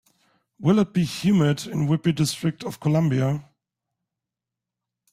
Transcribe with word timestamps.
Will 0.59 0.79
it 0.79 0.93
be 0.93 1.03
humid 1.03 1.67
in 1.67 1.87
Weippe 1.87 2.15
District 2.15 2.63
Of 2.63 2.79
Columbia? 2.79 3.47